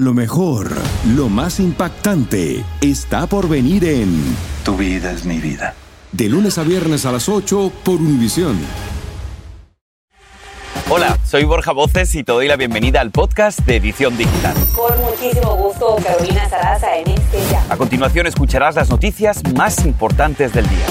[0.00, 0.70] Lo mejor,
[1.14, 4.34] lo más impactante, está por venir en
[4.64, 5.74] Tu vida es mi vida.
[6.10, 8.58] De lunes a viernes a las 8 por Univisión.
[10.88, 14.54] Hola, soy Borja Voces y te doy la bienvenida al podcast de Edición Digital.
[14.74, 17.62] Con muchísimo gusto, Carolina Sarasa en este ya.
[17.68, 20.86] A continuación escucharás las noticias más importantes del día.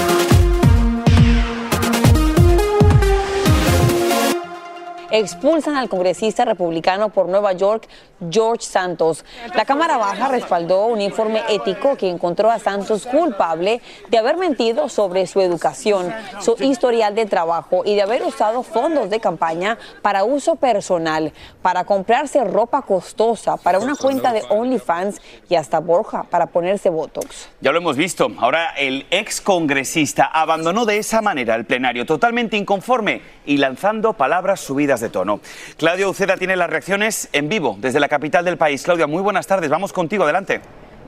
[5.10, 7.88] Expulsan al congresista republicano por Nueva York,
[8.30, 9.24] George Santos.
[9.54, 14.88] La Cámara Baja respaldó un informe ético que encontró a Santos culpable de haber mentido
[14.88, 20.24] sobre su educación, su historial de trabajo y de haber usado fondos de campaña para
[20.24, 21.32] uso personal,
[21.62, 27.48] para comprarse ropa costosa, para una cuenta de OnlyFans y hasta Borja para ponerse Botox.
[27.60, 28.28] Ya lo hemos visto.
[28.38, 34.60] Ahora el ex congresista abandonó de esa manera el plenario, totalmente inconforme y lanzando palabras
[34.60, 35.40] subidas de tono.
[35.76, 38.82] Claudia Uceda tiene las reacciones en vivo desde la capital del país.
[38.82, 39.70] Claudia, muy buenas tardes.
[39.70, 40.60] Vamos contigo, adelante.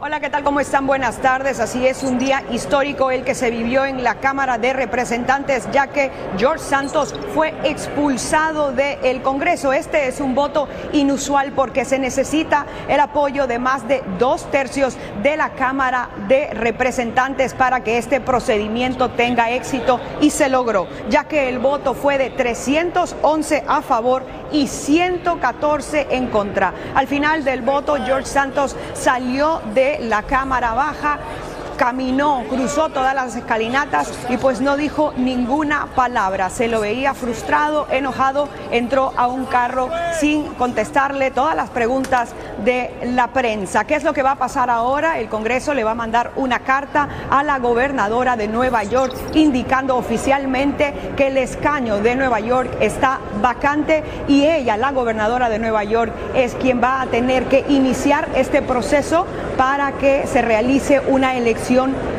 [0.05, 0.42] Hola, ¿qué tal?
[0.42, 0.88] ¿Cómo están?
[0.88, 1.61] Buenas tardes.
[1.61, 5.86] Así es, un día histórico el que se vivió en la Cámara de Representantes, ya
[5.86, 9.72] que George Santos fue expulsado del Congreso.
[9.72, 14.97] Este es un voto inusual porque se necesita el apoyo de más de dos tercios
[15.22, 21.28] de la Cámara de Representantes para que este procedimiento tenga éxito y se logró, ya
[21.28, 26.72] que el voto fue de 311 a favor y 114 en contra.
[26.95, 31.19] Al final del voto, George Santos salió de la Cámara Baja
[31.83, 36.48] caminó, cruzó todas las escalinatas y pues no dijo ninguna palabra.
[36.48, 42.28] Se lo veía frustrado, enojado, entró a un carro sin contestarle todas las preguntas
[42.64, 43.83] de la prensa.
[43.83, 45.19] ¿Qué es lo que va a pasar ahora?
[45.19, 49.97] El Congreso le va a mandar una carta a la gobernadora de Nueva York indicando
[49.97, 55.83] oficialmente que el escaño de Nueva York está vacante y ella, la gobernadora de Nueva
[55.83, 61.36] York, es quien va a tener que iniciar este proceso para que se realice una
[61.36, 61.72] elección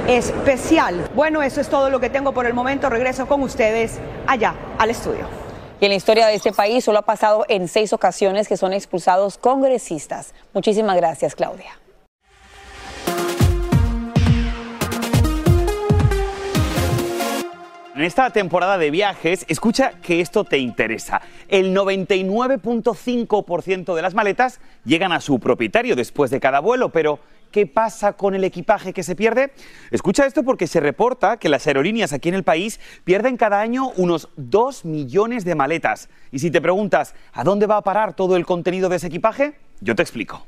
[0.07, 1.09] especial.
[1.15, 2.89] Bueno, eso es todo lo que tengo por el momento.
[2.89, 5.27] Regreso con ustedes allá al estudio.
[5.79, 8.73] Y en la historia de este país solo ha pasado en seis ocasiones que son
[8.73, 10.33] expulsados congresistas.
[10.53, 11.82] Muchísimas gracias, Claudia.
[17.95, 21.21] En esta temporada de viajes, escucha que esto te interesa.
[21.47, 27.19] El 99.5% de las maletas llegan a su propietario después de cada vuelo, pero
[27.51, 29.53] ¿qué pasa con el equipaje que se pierde?
[29.91, 33.91] Escucha esto porque se reporta que las aerolíneas aquí en el país pierden cada año
[33.95, 36.09] unos 2 millones de maletas.
[36.31, 39.53] Y si te preguntas, ¿a dónde va a parar todo el contenido de ese equipaje?
[39.81, 40.47] Yo te explico.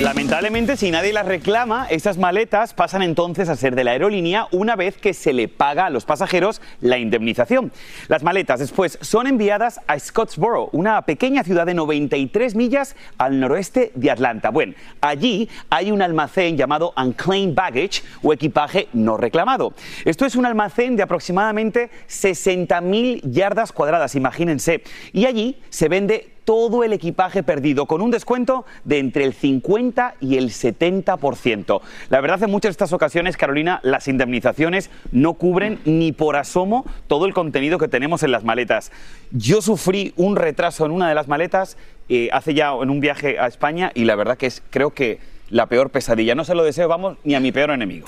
[0.00, 4.76] Lamentablemente, si nadie las reclama, estas maletas pasan entonces a ser de la aerolínea una
[4.76, 7.72] vez que se le paga a los pasajeros la indemnización.
[8.06, 13.90] Las maletas después son enviadas a Scottsboro, una pequeña ciudad de 93 millas al noroeste
[13.96, 14.50] de Atlanta.
[14.50, 19.74] Bueno, allí hay un almacén llamado Unclaimed Baggage o equipaje no reclamado.
[20.04, 24.84] Esto es un almacén de aproximadamente 60.000 yardas cuadradas, imagínense.
[25.12, 30.14] Y allí se vende todo el equipaje perdido con un descuento de entre el 50
[30.18, 31.82] y el 70%.
[32.08, 36.86] La verdad, en muchas de estas ocasiones, Carolina, las indemnizaciones no cubren ni por asomo
[37.06, 38.92] todo el contenido que tenemos en las maletas.
[39.30, 41.76] Yo sufrí un retraso en una de las maletas
[42.08, 45.18] eh, hace ya en un viaje a España y la verdad que es creo que
[45.50, 46.34] la peor pesadilla.
[46.34, 48.06] No se lo deseo, vamos, ni a mi peor enemigo.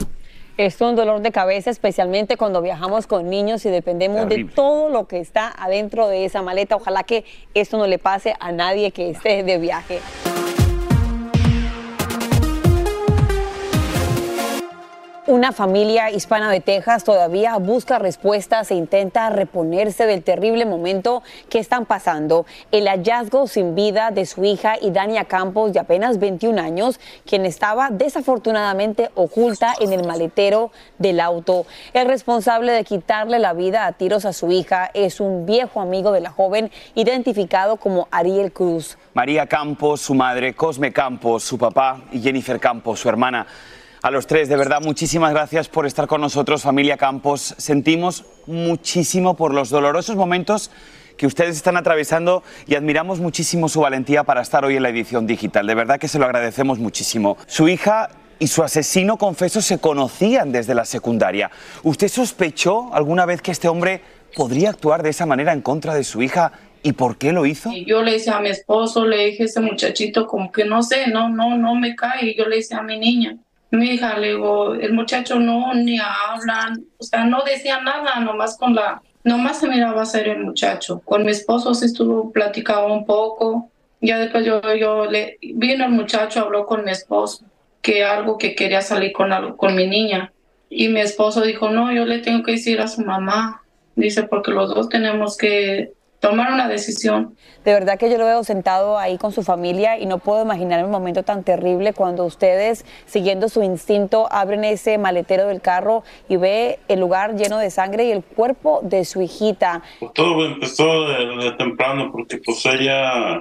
[0.61, 5.09] Es un dolor de cabeza, especialmente cuando viajamos con niños y dependemos de todo lo
[5.09, 6.77] que está adentro de esa maleta.
[6.77, 10.01] Ojalá que esto no le pase a nadie que esté de viaje.
[15.31, 21.61] Una familia hispana de Texas todavía busca respuestas e intenta reponerse del terrible momento que
[21.61, 22.47] están pasando.
[22.73, 27.91] El hallazgo sin vida de su hija Idania Campos, de apenas 21 años, quien estaba
[27.93, 31.65] desafortunadamente oculta en el maletero del auto.
[31.93, 36.11] El responsable de quitarle la vida a tiros a su hija es un viejo amigo
[36.11, 38.99] de la joven identificado como Ariel Cruz.
[39.15, 43.47] María Campos, su madre, Cosme Campos, su papá y Jennifer Campos, su hermana.
[44.03, 47.55] A los tres, de verdad, muchísimas gracias por estar con nosotros, familia Campos.
[47.59, 50.71] Sentimos muchísimo por los dolorosos momentos
[51.19, 55.27] que ustedes están atravesando y admiramos muchísimo su valentía para estar hoy en la edición
[55.27, 55.67] digital.
[55.67, 57.37] De verdad que se lo agradecemos muchísimo.
[57.47, 58.09] Su hija
[58.39, 61.51] y su asesino confeso se conocían desde la secundaria.
[61.83, 64.01] ¿Usted sospechó alguna vez que este hombre
[64.35, 67.71] podría actuar de esa manera en contra de su hija ¿Y por qué lo hizo?
[67.87, 71.09] Yo le decía a mi esposo, le dije a ese muchachito como que no sé,
[71.09, 72.31] no, no, no me cae.
[72.31, 73.37] Y yo le decía a mi niña,
[73.71, 78.59] mi hija, le digo, el muchacho no, ni hablan, o sea, no decía nada, nomás
[78.59, 81.01] con la, Nomás se miraba ser el muchacho.
[81.05, 83.71] Con mi esposo se estuvo, platicaba un poco.
[84.01, 87.45] Ya después yo, yo le vino el muchacho, habló con mi esposo,
[87.83, 90.33] que algo que quería salir con, con mi niña.
[90.71, 93.63] Y mi esposo dijo, no, yo le tengo que decir a su mamá.
[93.95, 97.35] Dice, porque los dos tenemos que tomar una decisión.
[97.65, 100.85] De verdad que yo lo veo sentado ahí con su familia y no puedo imaginar
[100.85, 106.37] un momento tan terrible cuando ustedes, siguiendo su instinto, abren ese maletero del carro y
[106.37, 109.83] ve el lugar lleno de sangre y el cuerpo de su hijita.
[109.99, 113.39] Pues todo empezó de, temprano porque pues ella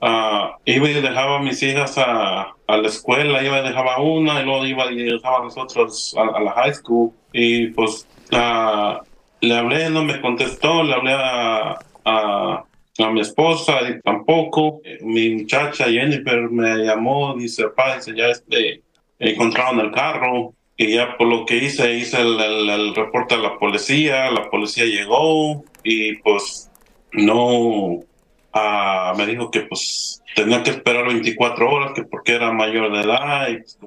[0.00, 4.40] uh, iba y dejaba a mis hijas a, a, la escuela, iba y dejaba una
[4.40, 9.02] y luego iba y dejaba a nosotros a, a la high school y pues uh,
[9.40, 12.64] le hablé, no me contestó, le hablé a a,
[12.98, 14.80] a mi esposa y tampoco.
[15.00, 18.82] Mi muchacha Jennifer me llamó, dice, pa, dice, ya este,
[19.18, 20.54] encontraron el carro.
[20.76, 24.84] Y ya por lo que hice, hice el, el, reporte a la policía, la policía
[24.84, 26.70] llegó y pues
[27.12, 32.90] no, uh, me dijo que pues tenía que esperar 24 horas, que porque era mayor
[32.90, 33.78] de edad y pues,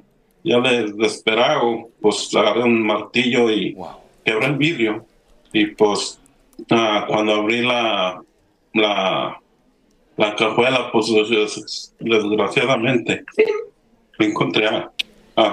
[0.44, 1.62] ya le esperaba,
[2.00, 3.76] pues agarré un martillo y
[4.24, 5.06] quebré el vidrio
[5.52, 6.20] y pues
[6.70, 8.22] Ah, cuando abrí la,
[8.74, 9.40] la,
[10.18, 11.08] la cajuela, pues
[12.00, 13.24] desgraciadamente
[14.20, 14.92] me encontré a,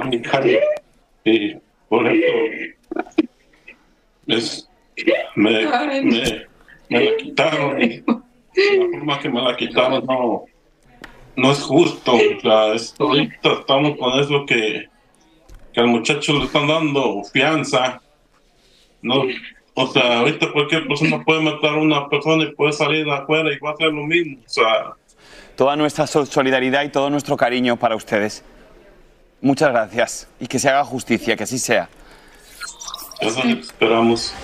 [0.04, 0.40] mi hija
[1.24, 1.54] y
[1.88, 2.26] por eso
[4.26, 4.68] es,
[5.34, 6.46] me, me,
[6.88, 8.22] me, la quitaron y la
[8.92, 10.44] forma que me la quitaron no,
[11.36, 12.12] no es justo.
[12.14, 14.88] O sea, ahorita estamos con eso que,
[15.72, 18.00] que al muchacho le están dando fianza.
[19.00, 19.24] No,
[19.74, 23.58] o sea, ahorita cualquier persona puede matar a una persona y puede salir afuera y
[23.58, 24.38] va a hacer lo mismo.
[24.44, 24.94] O sea,
[25.56, 28.44] toda nuestra solidaridad y todo nuestro cariño para ustedes.
[29.40, 31.88] Muchas gracias y que se haga justicia, que así sea.
[33.20, 34.34] Eso esperamos.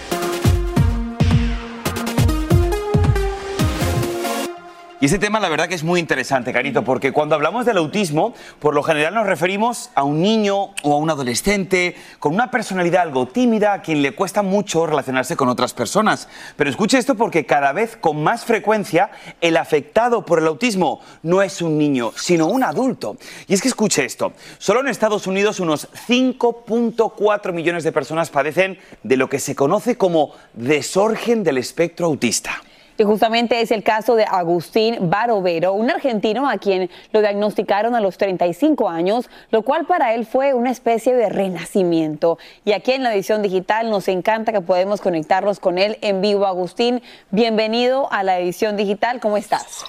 [5.01, 8.35] Y ese tema la verdad que es muy interesante, Carito, porque cuando hablamos del autismo,
[8.59, 13.03] por lo general nos referimos a un niño o a un adolescente con una personalidad
[13.03, 16.29] algo tímida a quien le cuesta mucho relacionarse con otras personas.
[16.57, 21.43] Pero escuche esto porque cada vez con más frecuencia el afectado por el autismo no
[21.43, 23.19] es un niño, sino un adulto.
[23.47, 28.81] Y es que escuche esto, solo en Estados Unidos unos 5.4 millones de personas padecen
[29.05, 32.63] de lo que se conoce como desorden del espectro autista.
[32.99, 38.01] Y justamente es el caso de Agustín Barovero, un argentino a quien lo diagnosticaron a
[38.01, 42.39] los 35 años, lo cual para él fue una especie de renacimiento.
[42.65, 46.45] Y aquí en la edición digital nos encanta que podemos conectarnos con él en vivo.
[46.45, 47.01] Agustín,
[47.31, 49.21] bienvenido a la edición digital.
[49.21, 49.85] ¿Cómo estás?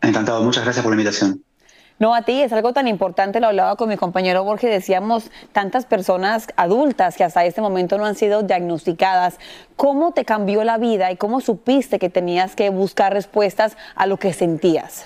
[0.00, 1.42] Encantado, muchas gracias por la invitación.
[1.98, 5.86] No, a ti es algo tan importante, lo hablaba con mi compañero Borges, decíamos tantas
[5.86, 9.38] personas adultas que hasta este momento no han sido diagnosticadas.
[9.76, 14.16] ¿Cómo te cambió la vida y cómo supiste que tenías que buscar respuestas a lo
[14.16, 15.04] que sentías?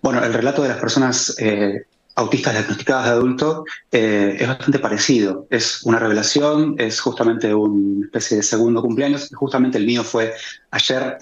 [0.00, 5.46] Bueno, el relato de las personas eh, autistas diagnosticadas de adulto eh, es bastante parecido.
[5.50, 9.30] Es una revelación, es justamente una especie de segundo cumpleaños.
[9.34, 10.34] Justamente el mío fue
[10.70, 11.18] ayer,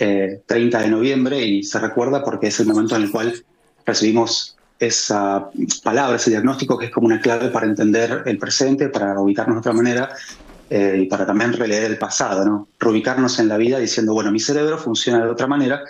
[0.47, 3.45] 30 eh, de noviembre, y se recuerda porque es el momento en el cual
[3.85, 5.51] recibimos esa
[5.85, 9.61] palabra, ese diagnóstico que es como una clave para entender el presente, para ubicarnos de
[9.61, 10.09] otra manera
[10.71, 12.69] eh, y para también releer el pasado, ¿no?
[12.79, 15.83] Reubicarnos en la vida diciendo, bueno, mi cerebro funciona de otra manera,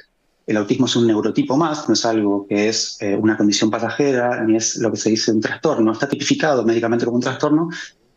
[0.45, 4.43] el autismo es un neurotipo más, no es algo que es eh, una condición pasajera,
[4.43, 7.69] ni es lo que se dice un trastorno, está tipificado médicamente como un trastorno,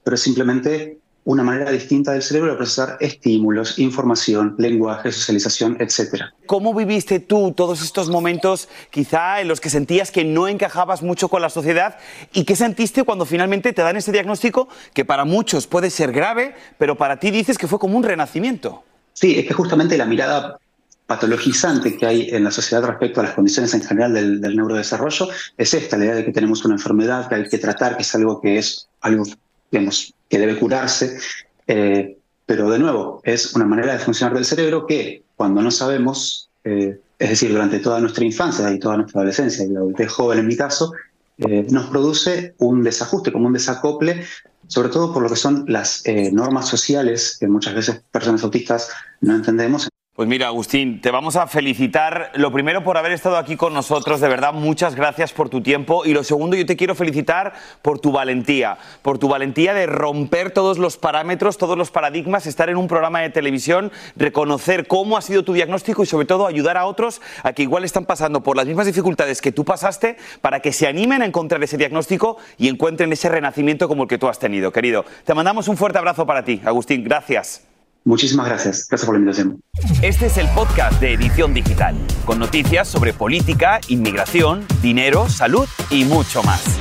[0.03, 6.23] pero es simplemente una manera distinta del cerebro de procesar estímulos, información, lenguaje, socialización, etc.
[6.45, 11.29] ¿Cómo viviste tú todos estos momentos quizá en los que sentías que no encajabas mucho
[11.29, 11.97] con la sociedad
[12.33, 16.55] y qué sentiste cuando finalmente te dan ese diagnóstico que para muchos puede ser grave,
[16.77, 18.83] pero para ti dices que fue como un renacimiento?
[19.13, 20.59] Sí, es que justamente la mirada
[21.05, 25.29] patologizante que hay en la sociedad respecto a las condiciones en general del, del neurodesarrollo
[25.57, 28.15] es esta, la idea de que tenemos una enfermedad que hay que tratar, que es
[28.15, 29.25] algo que es algo,
[29.73, 31.17] digamos, que debe curarse,
[31.65, 32.15] eh,
[32.45, 36.99] pero de nuevo, es una manera de funcionar del cerebro que cuando no sabemos, eh,
[37.17, 40.47] es decir, durante toda nuestra infancia y toda nuestra adolescencia, y la adultez joven en
[40.47, 40.93] mi caso,
[41.39, 44.23] eh, nos produce un desajuste, como un desacople,
[44.67, 48.89] sobre todo por lo que son las normas sociales que muchas veces personas autistas
[49.21, 49.89] no entendemos.
[50.15, 52.29] Pues mira, Agustín, te vamos a felicitar.
[52.35, 56.05] Lo primero por haber estado aquí con nosotros, de verdad, muchas gracias por tu tiempo.
[56.05, 60.51] Y lo segundo, yo te quiero felicitar por tu valentía, por tu valentía de romper
[60.51, 65.21] todos los parámetros, todos los paradigmas, estar en un programa de televisión, reconocer cómo ha
[65.23, 68.55] sido tu diagnóstico y sobre todo ayudar a otros a que igual están pasando por
[68.55, 72.67] las mismas dificultades que tú pasaste para que se animen a encontrar ese diagnóstico y
[72.67, 75.05] encuentren ese renacimiento como el que tú has tenido, querido.
[75.25, 77.03] Te mandamos un fuerte abrazo para ti, Agustín.
[77.03, 77.72] Gracias.
[78.05, 78.87] Muchísimas gracias.
[78.87, 79.61] Gracias por la invitación.
[80.01, 81.95] Este es el podcast de Edición Digital,
[82.25, 86.79] con noticias sobre política, inmigración, dinero, salud y mucho más.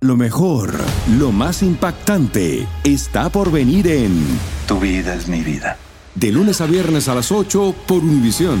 [0.00, 0.74] Lo mejor,
[1.18, 4.24] lo más impactante, está por venir en
[4.68, 5.76] Tu vida es mi vida.
[6.14, 8.60] De lunes a viernes a las 8 por Univisión.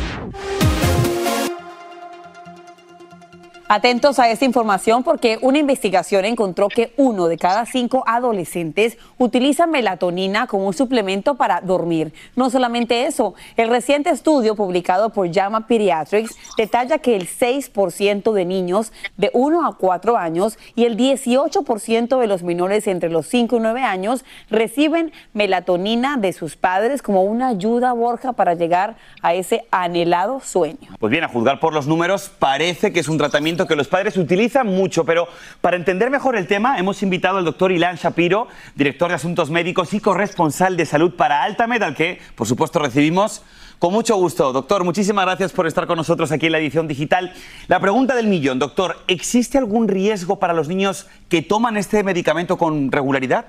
[3.73, 9.65] Atentos a esta información porque una investigación encontró que uno de cada cinco adolescentes utiliza
[9.65, 12.11] melatonina como un suplemento para dormir.
[12.35, 18.43] No solamente eso, el reciente estudio publicado por JAMA Pediatrics detalla que el 6% de
[18.43, 23.55] niños de 1 a 4 años y el 18% de los menores entre los 5
[23.55, 29.33] y 9 años reciben melatonina de sus padres como una ayuda, Borja, para llegar a
[29.33, 30.89] ese anhelado sueño.
[30.99, 34.17] Pues bien, a juzgar por los números, parece que es un tratamiento que los padres
[34.17, 35.27] utilizan mucho, pero
[35.61, 39.93] para entender mejor el tema hemos invitado al doctor Ilan Shapiro, director de Asuntos Médicos
[39.93, 43.43] y corresponsal de salud para Altamed, al que por supuesto recibimos
[43.79, 44.53] con mucho gusto.
[44.53, 47.33] Doctor, muchísimas gracias por estar con nosotros aquí en la edición digital.
[47.67, 52.57] La pregunta del millón, doctor, ¿existe algún riesgo para los niños que toman este medicamento
[52.57, 53.45] con regularidad?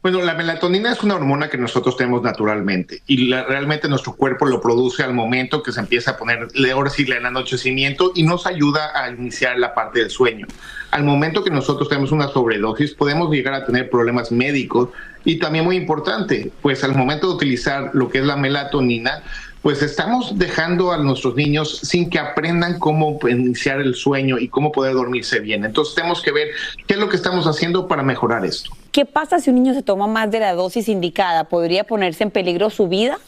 [0.00, 4.46] Bueno, la melatonina es una hormona que nosotros tenemos naturalmente y la, realmente nuestro cuerpo
[4.46, 8.46] lo produce al momento que se empieza a poner, ahora sí, el anochecimiento y nos
[8.46, 10.46] ayuda a iniciar la parte del sueño.
[10.92, 14.90] Al momento que nosotros tenemos una sobredosis, podemos llegar a tener problemas médicos
[15.24, 19.24] y también muy importante, pues al momento de utilizar lo que es la melatonina,
[19.62, 24.70] pues estamos dejando a nuestros niños sin que aprendan cómo iniciar el sueño y cómo
[24.70, 25.64] poder dormirse bien.
[25.64, 26.50] Entonces tenemos que ver
[26.86, 28.77] qué es lo que estamos haciendo para mejorar esto.
[28.98, 31.44] ¿Qué pasa si un niño se toma más de la dosis indicada?
[31.44, 33.20] ¿Podría ponerse en peligro su vida?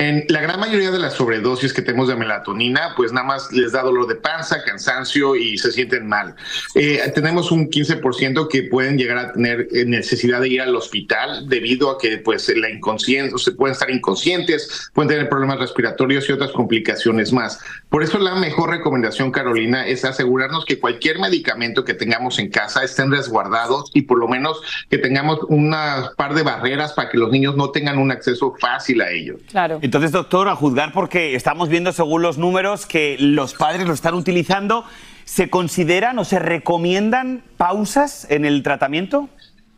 [0.00, 3.72] En la gran mayoría de las sobredosis que tenemos de melatonina, pues nada más les
[3.72, 6.34] da dolor de panza, cansancio y se sienten mal.
[6.74, 11.46] Eh, tenemos un 15% que pueden llegar a tener eh, necesidad de ir al hospital
[11.50, 16.32] debido a que pues la inconsciencia, se pueden estar inconscientes, pueden tener problemas respiratorios y
[16.32, 17.60] otras complicaciones más.
[17.90, 22.82] Por eso la mejor recomendación, Carolina, es asegurarnos que cualquier medicamento que tengamos en casa
[22.82, 27.30] estén resguardados y por lo menos que tengamos una par de barreras para que los
[27.30, 29.38] niños no tengan un acceso fácil a ellos.
[29.50, 29.78] Claro.
[29.90, 34.14] Entonces, doctor, a juzgar porque estamos viendo según los números que los padres lo están
[34.14, 34.84] utilizando,
[35.24, 39.28] ¿se consideran o se recomiendan pausas en el tratamiento?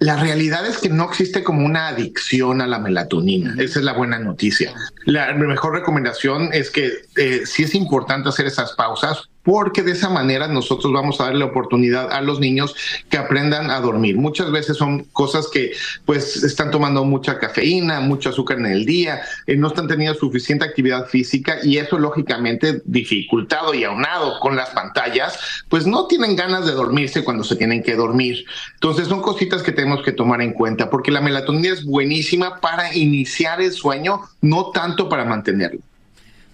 [0.00, 3.54] La realidad es que no existe como una adicción a la melatonina.
[3.58, 4.74] Esa es la buena noticia.
[5.06, 10.08] La mejor recomendación es que eh, sí es importante hacer esas pausas porque de esa
[10.08, 12.74] manera nosotros vamos a darle oportunidad a los niños
[13.08, 14.16] que aprendan a dormir.
[14.16, 15.72] Muchas veces son cosas que
[16.04, 20.64] pues están tomando mucha cafeína, mucho azúcar en el día, eh, no están teniendo suficiente
[20.64, 26.66] actividad física y eso lógicamente dificultado y aunado con las pantallas, pues no tienen ganas
[26.66, 28.44] de dormirse cuando se tienen que dormir.
[28.74, 32.94] Entonces son cositas que tenemos que tomar en cuenta porque la melatonina es buenísima para
[32.94, 35.80] iniciar el sueño, no tanto para mantenerlo.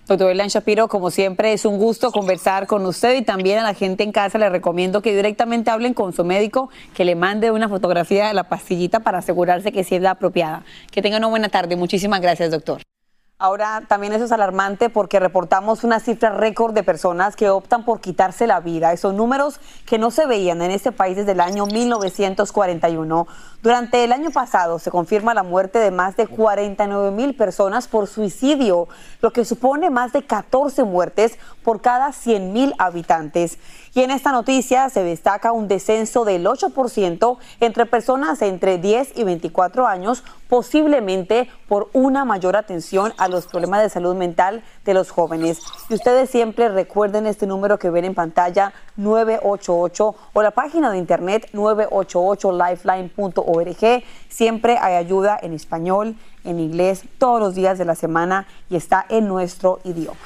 [0.08, 3.74] Doctor Elan Shapiro, como siempre, es un gusto conversar con usted y también a la
[3.74, 7.68] gente en casa le recomiendo que directamente hablen con su médico, que le mande una
[7.68, 10.64] fotografía de la pastillita para asegurarse que sí es la apropiada.
[10.90, 11.76] Que tenga una buena tarde.
[11.76, 12.80] Muchísimas gracias, doctor.
[13.40, 18.00] Ahora también eso es alarmante porque reportamos una cifra récord de personas que optan por
[18.00, 18.92] quitarse la vida.
[18.92, 23.28] Esos números que no se veían en este país desde el año 1941.
[23.62, 28.08] Durante el año pasado se confirma la muerte de más de 49 mil personas por
[28.08, 28.88] suicidio,
[29.20, 33.58] lo que supone más de 14 muertes por cada 100 mil habitantes.
[33.94, 39.24] Y en esta noticia se destaca un descenso del 8% entre personas entre 10 y
[39.24, 45.10] 24 años, posiblemente por una mayor atención a los problemas de salud mental de los
[45.10, 45.60] jóvenes.
[45.88, 50.98] Y ustedes siempre recuerden este número que ven en pantalla 988 o la página de
[50.98, 54.04] internet 988lifeline.org.
[54.28, 59.04] Siempre hay ayuda en español, en inglés, todos los días de la semana y está
[59.08, 60.18] en nuestro idioma.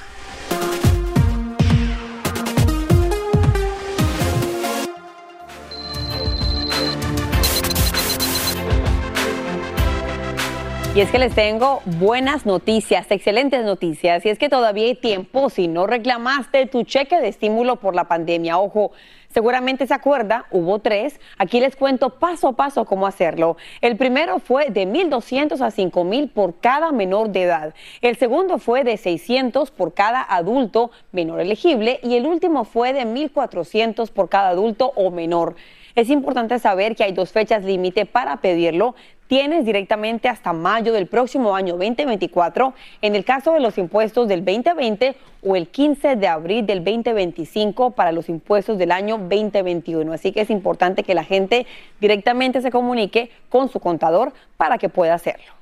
[10.94, 14.26] Y es que les tengo buenas noticias, excelentes noticias.
[14.26, 18.04] Y es que todavía hay tiempo si no reclamaste tu cheque de estímulo por la
[18.04, 18.58] pandemia.
[18.58, 18.92] Ojo,
[19.32, 21.18] seguramente se acuerda, hubo tres.
[21.38, 23.56] Aquí les cuento paso a paso cómo hacerlo.
[23.80, 27.74] El primero fue de 1.200 a 5.000 por cada menor de edad.
[28.02, 32.00] El segundo fue de 600 por cada adulto menor elegible.
[32.02, 35.56] Y el último fue de 1.400 por cada adulto o menor.
[35.94, 38.94] Es importante saber que hay dos fechas límite para pedirlo
[39.32, 44.44] tienes directamente hasta mayo del próximo año 2024 en el caso de los impuestos del
[44.44, 50.12] 2020 o el 15 de abril del 2025 para los impuestos del año 2021.
[50.12, 51.64] Así que es importante que la gente
[51.98, 55.61] directamente se comunique con su contador para que pueda hacerlo.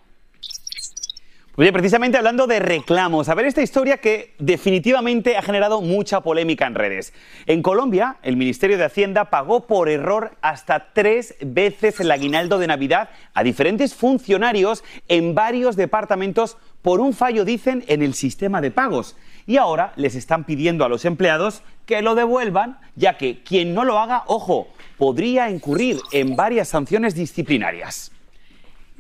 [1.57, 6.65] Oye, precisamente hablando de reclamos, a ver esta historia que definitivamente ha generado mucha polémica
[6.65, 7.13] en redes.
[7.47, 12.69] En Colombia, el Ministerio de Hacienda pagó por error hasta tres veces el aguinaldo de
[12.69, 18.71] Navidad a diferentes funcionarios en varios departamentos por un fallo, dicen, en el sistema de
[18.71, 19.17] pagos.
[19.45, 23.85] Y ahora les están pidiendo a los empleados que lo devuelvan, ya que quien no
[23.85, 28.13] lo haga, ojo, podría incurrir en varias sanciones disciplinarias.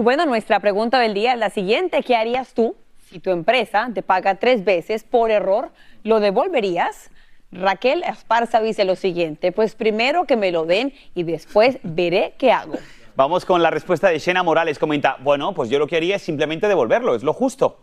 [0.00, 2.02] Bueno, nuestra pregunta del día es la siguiente.
[2.02, 2.74] ¿Qué harías tú
[3.10, 5.72] si tu empresa te paga tres veces por error?
[6.04, 7.10] ¿Lo devolverías?
[7.52, 12.50] Raquel Esparza dice lo siguiente, pues primero que me lo den y después veré qué
[12.50, 12.78] hago.
[13.14, 14.78] Vamos con la respuesta de Shena Morales.
[14.78, 17.78] Comenta, bueno, pues yo lo que haría es simplemente devolverlo, es lo justo.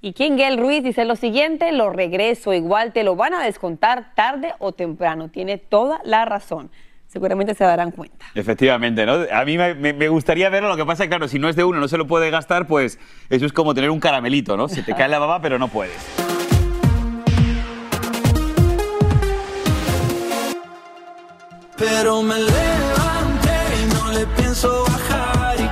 [0.00, 4.54] Y Kingel Ruiz dice lo siguiente, lo regreso, igual te lo van a descontar tarde
[4.58, 5.28] o temprano.
[5.28, 6.70] Tiene toda la razón
[7.16, 8.26] seguramente se darán cuenta.
[8.34, 9.20] Efectivamente, ¿no?
[9.32, 11.80] A mí me, gustaría verlo, lo que pasa es claro, si no es de uno,
[11.80, 12.98] no se lo puede gastar, pues
[13.30, 14.68] eso es como tener un caramelito, ¿no?
[14.68, 15.96] Se te cae la baba, pero no puedes.
[21.78, 25.66] Pero me levanté y no le pienso bajar y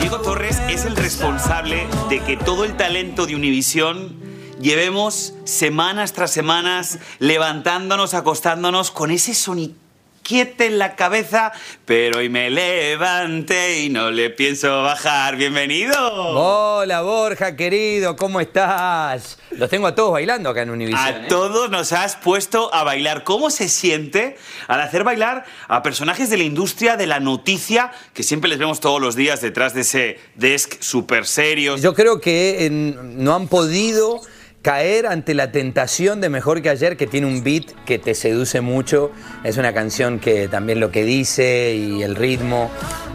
[0.00, 4.25] Diego Torres es el responsable de que todo el talento de Univisión
[4.60, 11.52] llevemos semanas tras semanas levantándonos, acostándonos con ese soniquete en la cabeza,
[11.84, 15.36] pero hoy me levante y no le pienso bajar.
[15.36, 15.94] Bienvenido.
[16.00, 19.38] Hola Borja, querido, ¿cómo estás?
[19.52, 21.00] Los tengo a todos bailando acá en Univision.
[21.00, 21.26] A ¿eh?
[21.28, 23.24] todos nos has puesto a bailar.
[23.24, 24.36] ¿Cómo se siente
[24.66, 28.80] al hacer bailar a personajes de la industria de la noticia que siempre les vemos
[28.80, 31.82] todos los días detrás de ese desk súper serios?
[31.82, 34.22] Yo creo que no han podido
[34.66, 38.60] caer ante la tentación de Mejor que ayer, que tiene un beat que te seduce
[38.60, 39.12] mucho.
[39.44, 42.68] Es una canción que también lo que dice y el ritmo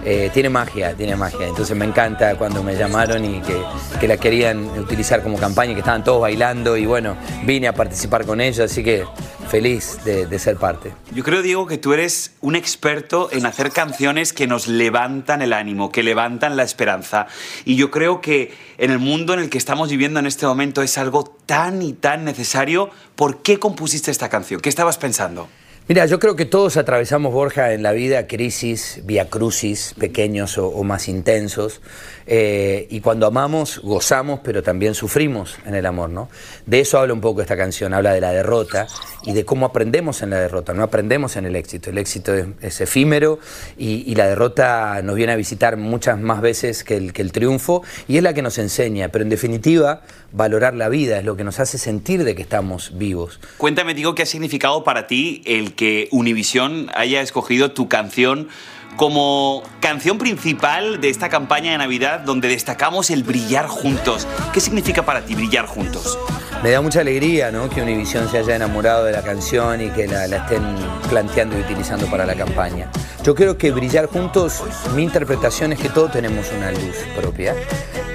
[0.06, 1.46] eh, tiene magia, tiene magia.
[1.46, 3.62] Entonces me encanta cuando me llamaron y que,
[4.00, 8.26] que, la querían utilizar como campaña, que estaban todos bailando y bueno, vine a participar
[8.26, 9.04] con ellos, así que
[9.52, 10.94] feliz de, ser parte.
[11.14, 15.52] Yo creo, Diego, que tú eres un experto en hacer canciones que nos levantan el
[15.52, 17.28] ánimo, que levantan la esperanza.
[17.66, 20.82] Y yo creo que en el mundo en el que estamos viviendo en este momento
[20.82, 22.92] es algo tan y tan necesario.
[23.18, 24.62] ¿Por qué compusiste esta canción?
[24.62, 25.50] ¿Qué estabas pensando?
[25.88, 30.84] Mira, yo creo que todos atravesamos, Borja, en la vida crisis, vía crucis, pequeños o,
[30.84, 31.82] más intensos.
[32.28, 36.30] Eh, y cuando amamos, gozamos, pero también sufrimos en el amor, ¿no?
[36.66, 38.88] De eso habla un poco esta canción, habla de la derrota
[39.26, 41.90] y de cómo aprendemos en la derrota, no aprendemos en el éxito.
[41.90, 43.40] El éxito es, efímero
[43.78, 47.84] y, la derrota nos viene a visitar muchas más veces que el, que el triunfo
[48.08, 51.44] y es la que nos enseña, pero en definitiva, valorar la vida es lo que
[51.44, 53.40] nos hace sentir de que estamos vivos.
[53.58, 58.48] Cuéntame, digo, ¿qué ha significado para ti el que Univision haya escogido tu canción
[58.96, 64.28] como canción principal de esta campaña de Navidad donde destacamos el brillar juntos.
[64.54, 66.18] ¿Qué significa para ti brillar juntos?
[66.64, 67.70] Me da mucha alegría ¿no?
[67.70, 70.62] que Univision se haya enamorado de la canción y que la, la, estén
[71.10, 72.92] planteando y utilizando para la campaña.
[73.24, 74.64] Yo creo que brillar juntos,
[74.96, 77.56] mi interpretación es que todos tenemos una luz propia,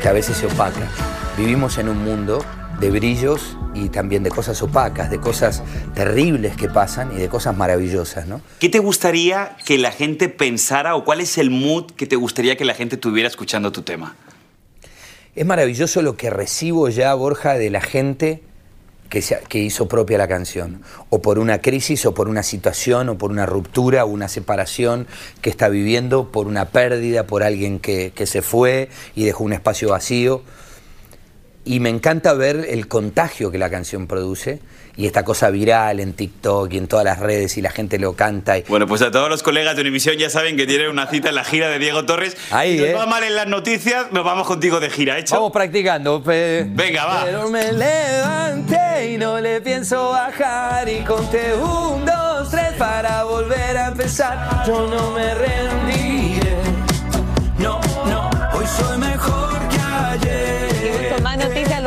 [0.01, 0.88] que a veces se opaca.
[1.37, 2.45] Vivimos en un mundo
[2.80, 5.62] de brillos y también de cosas opacas, de cosas
[5.94, 8.40] terribles que pasan y de cosas maravillosas, ¿no?
[8.58, 12.56] ¿Qué te gustaría que la gente pensara o cuál es el mood que te gustaría
[12.56, 14.14] que la gente tuviera escuchando tu tema?
[15.34, 18.42] Es maravilloso lo que recibo ya, Borja, de la gente
[19.10, 23.18] que, que, hizo propia la canción, o por una crisis, o por una situación, o
[23.18, 25.06] por una ruptura, o una separación
[25.42, 29.52] que está viviendo, por una pérdida, por alguien que, que se fue y dejó un
[29.52, 30.42] espacio vacío
[31.66, 34.61] y me encanta ver el contagio que la canción produce
[34.96, 38.14] y esta cosa viral en TikTok y en todas las redes y la gente lo
[38.14, 38.57] canta.
[38.57, 38.62] Y...
[38.62, 41.35] Bueno, pues a todos los colegas de Univisión ya saben que tienen una cita en
[41.35, 42.37] la gira de Diego Torres.
[42.50, 42.94] Ahí, si nos ¿eh?
[42.94, 45.35] va mal en las noticias, nos vamos contigo de gira, ¿hecho?
[45.35, 46.22] Vamos practicando.
[46.22, 47.24] Venga, va.
[47.24, 53.76] Pero me levanté y no le pienso bajar y conté un, dos, tres para volver
[53.76, 54.64] a empezar.
[54.66, 56.45] Yo no me rendiré.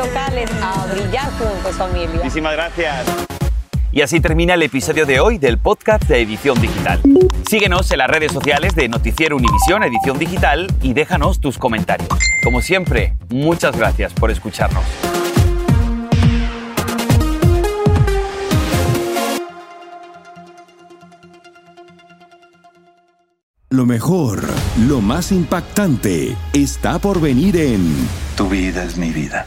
[0.00, 2.10] Locales a brillar juntos, familia.
[2.14, 3.06] Muchísimas gracias.
[3.92, 7.00] Y así termina el episodio de hoy del podcast de Edición Digital.
[7.48, 12.08] Síguenos en las redes sociales de Noticiero Univisión Edición Digital y déjanos tus comentarios.
[12.44, 14.84] Como siempre, muchas gracias por escucharnos.
[23.72, 24.42] lo mejor,
[24.88, 27.94] lo más impactante, está por venir en
[28.36, 29.46] Tu vida es mi vida.